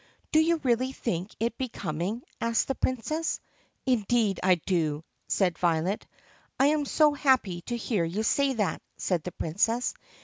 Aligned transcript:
"Do 0.31 0.39
you 0.39 0.55
really 0.63 0.93
think 0.93 1.29
it 1.39 1.53
is 1.53 1.57
becoming?" 1.59 2.23
asked 2.41 2.67
the 2.67 2.73
Princess. 2.73 3.39
"Indeed 3.85 4.39
I 4.41 4.55
do!" 4.55 5.03
said 5.27 5.59
Violet. 5.59 6.07
"I 6.59 6.65
am 6.73 6.85
so 6.85 7.13
happy 7.13 7.61
to 7.67 7.77
hear 7.77 8.03
you 8.03 8.23
say 8.23 8.53
that," 8.53 8.81
said 8.97 9.21
the 9.23 9.31
Princess. 9.31 9.93